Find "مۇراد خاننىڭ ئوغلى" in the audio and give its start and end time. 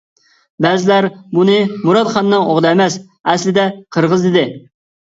1.85-2.73